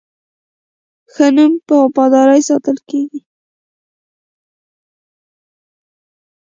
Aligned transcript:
ښه 1.13 1.27
نوم 1.35 1.53
په 1.67 1.73
وفادارۍ 1.83 2.41
ساتل 2.49 2.77
کېږي. 2.89 3.21